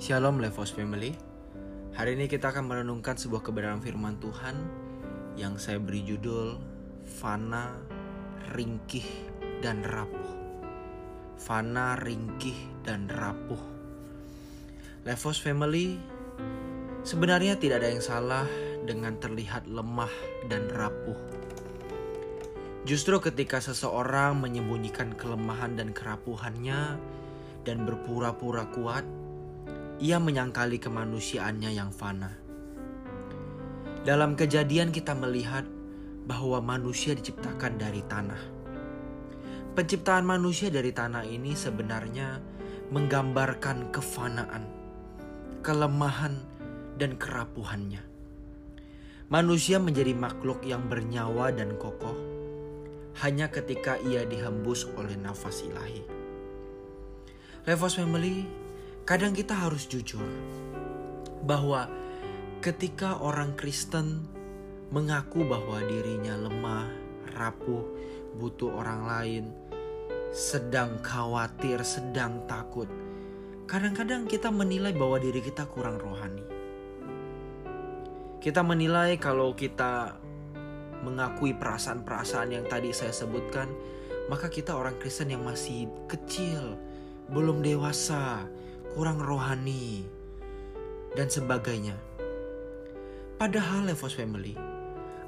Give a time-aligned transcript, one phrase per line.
[0.00, 1.12] Shalom Levos Family.
[1.92, 4.56] Hari ini kita akan merenungkan sebuah kebenaran firman Tuhan
[5.36, 6.56] Yang saya beri judul
[7.04, 7.76] Fana,
[8.56, 9.04] Ringkih,
[9.60, 10.32] dan Rapuh.
[11.36, 13.60] Fana, Ringkih, dan Rapuh.
[15.04, 16.00] Levos Family
[17.04, 18.48] Sebenarnya tidak ada yang salah
[18.88, 20.12] dengan terlihat lemah
[20.48, 21.20] dan rapuh.
[22.88, 26.96] Justru ketika seseorang menyembunyikan kelemahan dan kerapuhannya
[27.68, 29.04] dan berpura-pura kuat,
[30.00, 32.32] ia menyangkali kemanusiaannya yang fana.
[34.00, 35.68] Dalam kejadian kita melihat
[36.24, 38.42] bahwa manusia diciptakan dari tanah.
[39.76, 42.40] Penciptaan manusia dari tanah ini sebenarnya
[42.90, 44.64] menggambarkan kefanaan,
[45.60, 46.40] kelemahan,
[46.96, 48.00] dan kerapuhannya.
[49.30, 52.16] Manusia menjadi makhluk yang bernyawa dan kokoh
[53.20, 56.02] hanya ketika ia dihembus oleh nafas ilahi.
[57.68, 58.48] Levos Family,
[59.10, 60.22] kadang kita harus jujur
[61.42, 61.90] bahwa
[62.62, 64.22] ketika orang Kristen
[64.94, 66.86] mengaku bahwa dirinya lemah,
[67.34, 67.82] rapuh,
[68.38, 69.44] butuh orang lain,
[70.30, 72.86] sedang khawatir, sedang takut,
[73.66, 76.46] kadang-kadang kita menilai bahwa diri kita kurang rohani.
[78.38, 80.14] Kita menilai kalau kita
[81.02, 83.74] mengakui perasaan-perasaan yang tadi saya sebutkan,
[84.30, 86.78] maka kita orang Kristen yang masih kecil,
[87.26, 88.46] belum dewasa,
[88.94, 90.06] kurang rohani,
[91.14, 91.94] dan sebagainya.
[93.40, 94.54] Padahal Levos Family,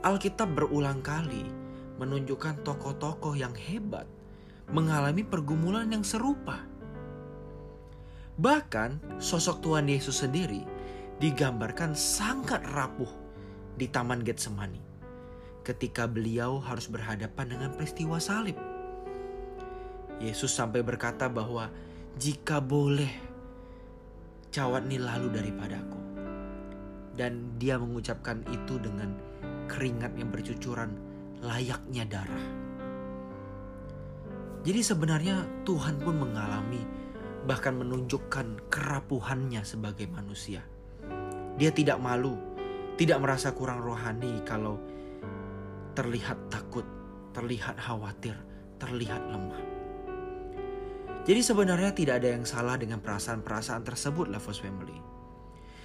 [0.00, 1.44] Alkitab berulang kali
[1.98, 4.06] menunjukkan tokoh-tokoh yang hebat
[4.70, 6.64] mengalami pergumulan yang serupa.
[8.38, 10.62] Bahkan sosok Tuhan Yesus sendiri
[11.18, 13.10] digambarkan sangat rapuh
[13.74, 14.78] di Taman Getsemani
[15.66, 18.56] ketika beliau harus berhadapan dengan peristiwa salib.
[20.22, 21.68] Yesus sampai berkata bahwa
[22.16, 23.27] jika boleh
[24.58, 26.02] cawan ini lalu daripadaku.
[27.14, 29.14] Dan dia mengucapkan itu dengan
[29.70, 30.98] keringat yang bercucuran
[31.38, 32.46] layaknya darah.
[34.66, 36.82] Jadi sebenarnya Tuhan pun mengalami
[37.46, 40.66] bahkan menunjukkan kerapuhannya sebagai manusia.
[41.54, 42.34] Dia tidak malu,
[42.98, 44.82] tidak merasa kurang rohani kalau
[45.94, 46.82] terlihat takut,
[47.30, 48.34] terlihat khawatir,
[48.82, 49.77] terlihat lemah.
[51.28, 54.96] Jadi sebenarnya tidak ada yang salah dengan perasaan-perasaan tersebut Levos Family.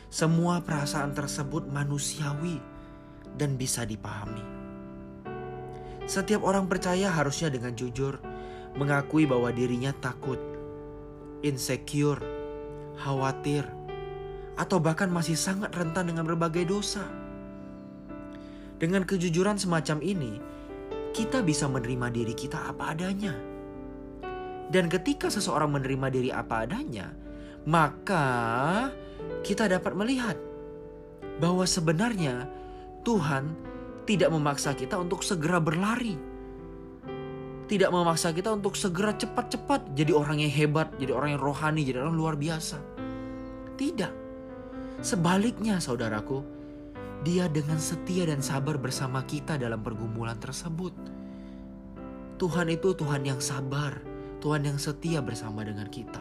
[0.07, 2.63] Semua perasaan tersebut manusiawi
[3.35, 4.39] dan bisa dipahami.
[6.07, 8.23] Setiap orang percaya harusnya dengan jujur
[8.79, 10.39] mengakui bahwa dirinya takut,
[11.43, 12.23] insecure,
[13.03, 13.67] khawatir,
[14.55, 17.03] atau bahkan masih sangat rentan dengan berbagai dosa.
[18.79, 20.39] Dengan kejujuran semacam ini,
[21.11, 23.52] kita bisa menerima diri kita apa adanya.
[24.73, 27.13] Dan ketika seseorang menerima diri apa adanya,
[27.69, 28.25] maka
[29.45, 30.33] kita dapat melihat
[31.37, 32.49] bahwa sebenarnya
[33.05, 33.53] Tuhan
[34.09, 36.17] tidak memaksa kita untuk segera berlari.
[37.69, 42.01] Tidak memaksa kita untuk segera cepat-cepat jadi orang yang hebat, jadi orang yang rohani, jadi
[42.01, 42.81] orang luar biasa.
[43.77, 44.13] Tidak.
[45.05, 46.43] Sebaliknya saudaraku,
[47.23, 50.91] dia dengan setia dan sabar bersama kita dalam pergumulan tersebut.
[52.35, 54.12] Tuhan itu Tuhan yang sabar,
[54.43, 56.19] Tuhan yang setia bersama dengan kita.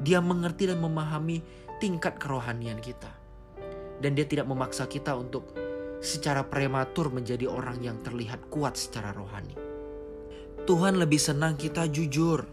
[0.00, 1.44] Dia mengerti dan memahami
[1.76, 3.12] tingkat kerohanian kita.
[4.00, 5.52] Dan dia tidak memaksa kita untuk
[6.00, 9.52] secara prematur menjadi orang yang terlihat kuat secara rohani.
[10.64, 12.48] Tuhan lebih senang kita jujur,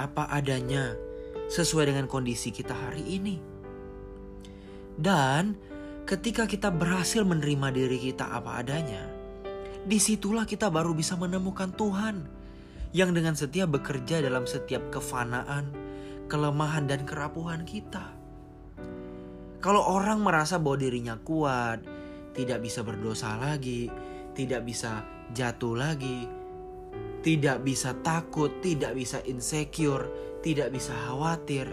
[0.00, 0.96] apa adanya,
[1.52, 3.36] sesuai dengan kondisi kita hari ini.
[4.96, 5.52] Dan
[6.08, 9.04] ketika kita berhasil menerima diri kita apa adanya,
[9.84, 12.37] di situlah kita baru bisa menemukan Tuhan
[12.92, 15.72] yang dengan setia bekerja dalam setiap kefanaan,
[16.28, 18.16] kelemahan, dan kerapuhan kita.
[19.58, 21.82] Kalau orang merasa bahwa dirinya kuat,
[22.32, 23.90] tidak bisa berdosa lagi,
[24.32, 25.02] tidak bisa
[25.34, 26.30] jatuh lagi,
[27.26, 30.06] tidak bisa takut, tidak bisa insecure,
[30.40, 31.66] tidak bisa khawatir,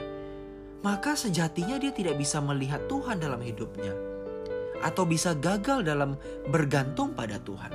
[0.82, 3.94] maka sejatinya dia tidak bisa melihat Tuhan dalam hidupnya
[4.82, 6.18] atau bisa gagal dalam
[6.50, 7.74] bergantung pada Tuhan.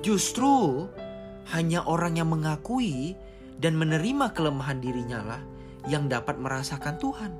[0.00, 0.88] Justru
[1.50, 3.18] hanya orang yang mengakui
[3.58, 5.42] dan menerima kelemahan dirinya lah
[5.90, 7.32] yang dapat merasakan Tuhan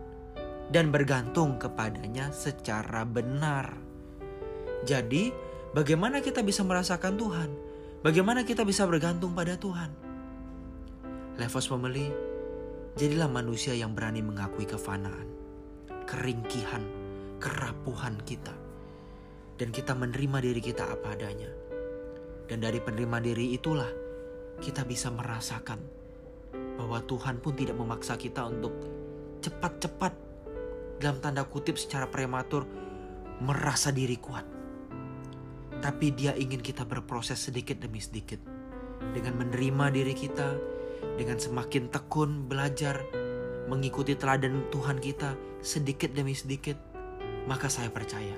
[0.73, 3.77] dan bergantung kepadanya secara benar.
[4.83, 5.31] Jadi,
[5.77, 7.51] bagaimana kita bisa merasakan Tuhan?
[8.03, 9.95] Bagaimana kita bisa bergantung pada Tuhan?
[11.39, 12.11] Levos Pemeli,
[12.99, 15.29] jadilah manusia yang berani mengakui kefanaan,
[16.09, 16.83] keringkihan,
[17.39, 18.55] kerapuhan kita.
[19.55, 21.62] Dan kita menerima diri kita apa adanya.
[22.53, 23.89] Dan dari penerima diri itulah
[24.61, 25.81] kita bisa merasakan
[26.77, 28.77] bahwa Tuhan pun tidak memaksa kita untuk
[29.41, 30.13] cepat-cepat
[31.01, 32.69] dalam tanda kutip secara prematur
[33.41, 34.45] merasa diri kuat.
[35.81, 38.45] Tapi dia ingin kita berproses sedikit demi sedikit.
[39.01, 40.53] Dengan menerima diri kita,
[41.17, 43.01] dengan semakin tekun belajar,
[43.65, 46.77] mengikuti teladan Tuhan kita sedikit demi sedikit,
[47.49, 48.37] maka saya percaya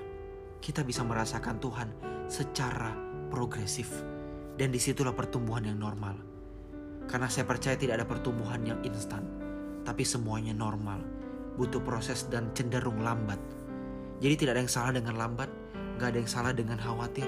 [0.62, 1.90] kita bisa merasakan Tuhan
[2.30, 3.90] secara progresif.
[4.54, 6.14] Dan di situlah pertumbuhan yang normal.
[7.10, 9.26] Karena saya percaya tidak ada pertumbuhan yang instan,
[9.82, 11.02] tapi semuanya normal,
[11.58, 13.42] butuh proses dan cenderung lambat.
[14.22, 15.50] Jadi tidak ada yang salah dengan lambat,
[15.98, 17.26] gak ada yang salah dengan khawatir.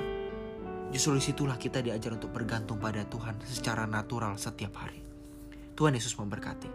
[0.94, 5.02] Justru di situlah kita diajar untuk bergantung pada Tuhan secara natural setiap hari.
[5.74, 6.70] Tuhan Yesus memberkati.